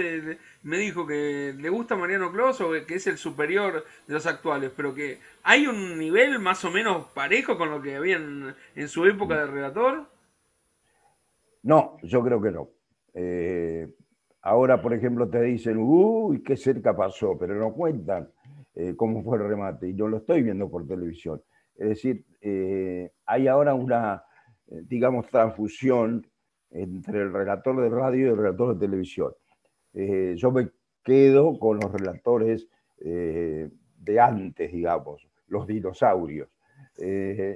[0.62, 4.72] me dijo que le gusta Mariano Clos o que es el superior de los actuales?
[4.74, 9.04] Pero que hay un nivel más o menos parejo con lo que habían en su
[9.04, 10.06] época de redactor.
[11.62, 12.73] No, yo creo que no.
[13.14, 13.88] Eh,
[14.42, 18.28] ahora, por ejemplo, te dicen, uy, qué cerca pasó, pero no cuentan
[18.76, 21.40] eh, cómo fue el remate, y yo lo estoy viendo por televisión.
[21.76, 24.24] Es decir, eh, hay ahora una,
[24.68, 26.26] eh, digamos, transfusión
[26.70, 29.32] entre el relator de radio y el relator de televisión.
[29.92, 30.70] yo me
[31.04, 32.66] quedo con los relatores
[32.98, 36.48] de antes, digamos, los dinosaurios.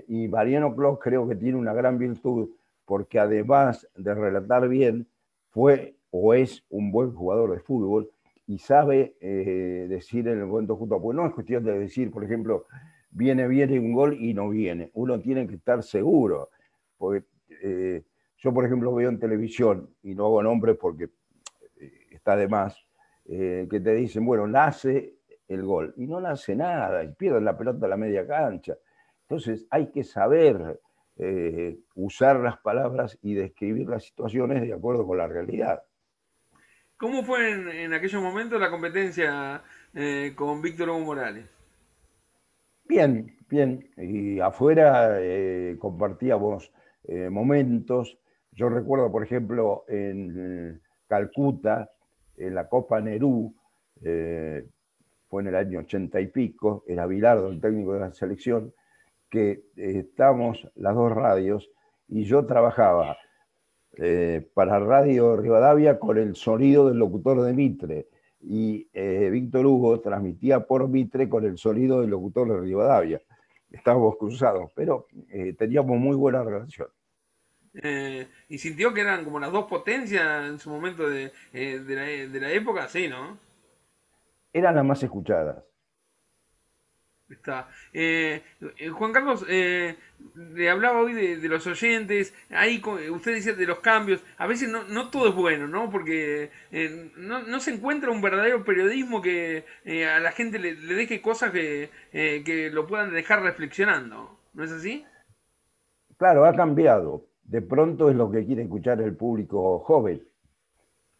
[0.06, 2.50] y Mariano Clos creo que tiene una gran virtud
[2.84, 5.08] porque además de relatar bien,
[5.58, 8.08] fue o es un buen jugador de fútbol
[8.46, 12.22] y sabe eh, decir en el momento justo, pues no es cuestión de decir, por
[12.22, 12.66] ejemplo,
[13.10, 14.92] viene, viene un gol y no viene.
[14.94, 16.50] Uno tiene que estar seguro.
[16.96, 17.26] Porque
[17.60, 18.04] eh,
[18.36, 21.10] yo, por ejemplo, veo en televisión, y no hago nombres porque
[21.80, 22.76] eh, está de más,
[23.26, 25.16] que te dicen, bueno, nace
[25.48, 25.92] el gol.
[25.96, 28.76] Y no nace nada, y pierden la pelota a la media cancha.
[29.22, 30.80] Entonces hay que saber
[31.94, 35.82] usar las palabras y describir las situaciones de acuerdo con la realidad.
[36.98, 37.52] ¿Cómo fue
[37.84, 39.62] en, aquellos momentos la competencia
[39.94, 41.48] eh, con Víctor Hugo Morales?
[42.88, 43.88] Bien, bien.
[43.96, 46.72] Y afuera eh, compartíamos
[47.04, 48.18] eh, momentos.
[48.50, 51.88] Yo recuerdo, por ejemplo, en Calcuta,
[52.36, 53.54] en la Copa Nerú,
[54.00, 58.74] fue en el año ochenta y pico, era Bilardo, el técnico de la selección,
[59.28, 61.70] que estábamos las dos radios
[62.08, 63.18] y yo trabajaba
[63.96, 68.08] eh, para Radio Rivadavia con el sonido del locutor de Mitre.
[68.40, 73.20] Y eh, Víctor Hugo transmitía por Mitre con el sonido del locutor de Rivadavia.
[73.70, 76.88] Estábamos cruzados, pero eh, teníamos muy buena relación.
[78.48, 82.40] ¿Y sintió que eran como las dos potencias en su momento de, de, la, de
[82.40, 82.88] la época?
[82.88, 83.38] Sí, ¿no?
[84.52, 85.67] Eran las más escuchadas.
[87.30, 87.68] Está.
[87.92, 88.42] Eh,
[88.78, 89.96] eh, Juan Carlos, eh,
[90.34, 94.84] le hablaba hoy de, los oyentes, ahí usted decía de los cambios, a veces no,
[94.84, 95.90] no todo es bueno, ¿no?
[95.90, 96.50] Porque
[97.16, 99.64] no, no, se encuentra un verdadero periodismo que
[100.06, 105.04] a la gente le, deje cosas que, que, lo puedan dejar reflexionando, ¿no es así?
[106.16, 107.26] Claro, ha cambiado.
[107.44, 110.22] De pronto es lo que quiere escuchar el público joven.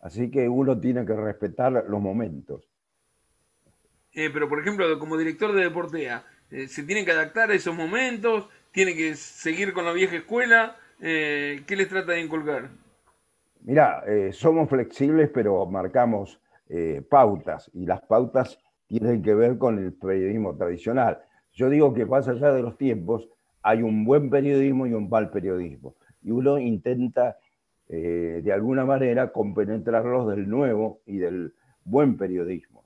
[0.01, 2.68] Así que uno tiene que respetar los momentos.
[4.15, 7.77] Eh, pero por ejemplo, como director de Deportea, eh, se tienen que adaptar a esos
[7.77, 10.77] momentos, tiene que seguir con la vieja escuela.
[11.01, 12.71] Eh, ¿Qué les trata de inculcar?
[13.63, 14.03] Mira,
[14.33, 16.41] somos flexibles, pero marcamos
[17.11, 21.19] pautas y las pautas tienen que ver con el periodismo tradicional.
[21.53, 23.29] Yo digo que más allá de los tiempos,
[23.63, 25.97] hay un buen periodismo y un mal periodismo.
[26.23, 27.37] Y uno intenta,
[27.89, 31.53] de alguna manera, compenetrarlos del nuevo y del
[31.85, 32.78] buen periodismo.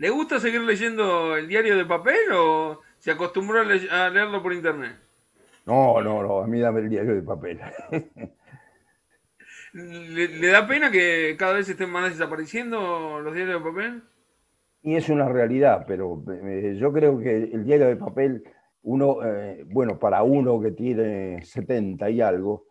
[0.00, 4.96] ¿Le gusta seguir leyendo el diario de papel o se acostumbró a, leerlo por internet?
[5.66, 7.60] No, no, no, a mí dame el diario de papel.
[9.74, 14.02] ¿Le, da pena que cada vez estén más desapareciendo los diarios de papel?
[14.82, 18.42] Y es una realidad, pero eh, yo creo que el diario de papel,
[18.84, 22.64] uno, eh, bueno, para uno que tiene 70 y algo,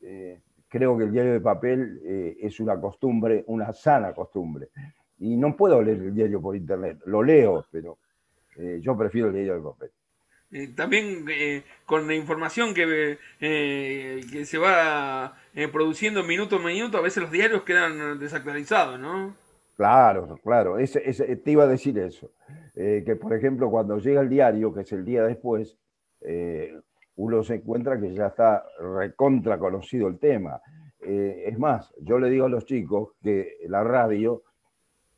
[0.00, 2.00] eh, creo que el diario de papel
[2.40, 4.70] es una costumbre, una sana costumbre
[5.18, 7.98] y no puedo leer el diario por internet, lo leo, pero
[8.56, 9.90] eh, yo prefiero el diario de papel.
[10.52, 15.36] Eh, también eh, con la información que, que se va
[15.72, 19.34] produciendo minuto a minuto, a veces los diarios quedan desactualizados, ¿no?
[19.76, 22.30] Claro, claro, te iba a decir eso,
[22.74, 25.76] que por ejemplo cuando llega el diario, que es el día después,
[27.16, 30.60] uno se encuentra que ya está recontra conocido el tema.
[31.00, 34.44] es más, yo le digo a los chicos que la radio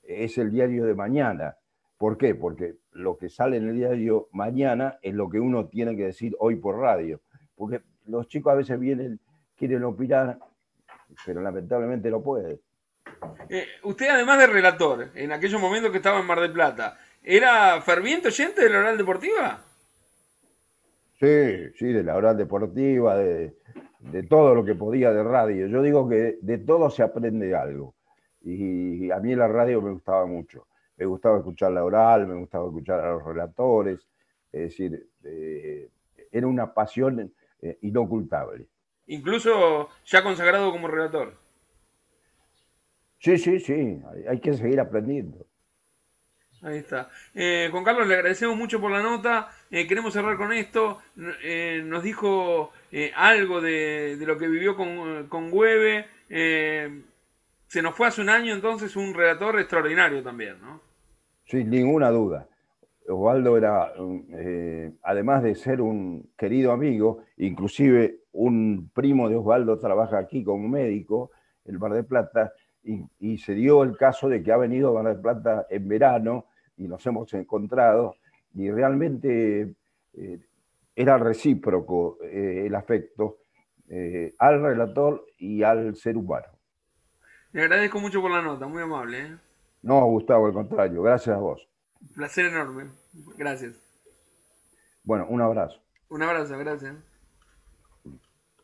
[0.08, 1.56] es el diario de mañana.
[1.98, 2.34] ¿Por qué?
[2.34, 6.34] Porque lo que sale en el diario mañana es lo que uno tiene que decir
[6.38, 7.20] hoy por radio.
[7.54, 9.18] Porque los chicos a veces vienen,
[9.56, 10.38] quieren opinar,
[11.24, 12.60] pero lamentablemente no pueden.
[13.48, 17.80] Eh, usted, además de relator, en aquellos momentos que estaba en Mar del Plata, ¿era
[17.80, 19.62] ferviente oyente de la oral deportiva?
[21.18, 23.56] Sí, sí, de la oral deportiva, de,
[24.00, 25.66] de todo lo que podía de radio.
[25.66, 27.95] Yo digo que de todo se aprende algo.
[28.46, 30.68] Y a mí la radio me gustaba mucho.
[30.96, 34.06] Me gustaba escuchar la oral, me gustaba escuchar a los relatores.
[34.52, 35.90] Es decir, eh,
[36.30, 38.66] era una pasión eh, inocultable.
[39.08, 41.34] Incluso ya consagrado como relator.
[43.18, 44.00] Sí, sí, sí.
[44.28, 45.44] Hay, que seguir aprendiendo.
[46.62, 47.10] Ahí está.
[47.34, 49.50] Eh, Juan Carlos, le agradecemos mucho por la nota.
[49.70, 51.02] queremos cerrar con esto.
[51.84, 52.70] nos dijo
[53.16, 56.06] algo de, lo que vivió con, con Hueve
[57.66, 60.80] se nos fue hace un año entonces un redactor extraordinario también, ¿no?
[61.44, 62.48] Sin ninguna duda.
[63.08, 63.92] Osvaldo era,
[64.32, 70.68] eh, además de ser un querido amigo, inclusive un primo de Osvaldo trabaja aquí como
[70.68, 71.30] médico,
[71.64, 72.52] en Mar de Plata,
[73.18, 76.46] y, se dio el caso de que ha venido a Mar del Plata en verano
[76.76, 78.14] y nos hemos encontrado
[78.54, 79.74] y realmente
[80.14, 80.38] eh,
[80.94, 83.38] era recíproco eh, el afecto
[84.38, 86.55] al relator y al ser humano.
[87.56, 89.38] Le agradezco mucho por la nota, muy amable.
[89.80, 91.66] No, Gustavo, al contrario, gracias a vos.
[92.14, 92.90] placer enorme,
[93.38, 93.80] gracias.
[95.04, 95.80] Bueno, un abrazo.
[96.10, 96.96] Un abrazo, gracias.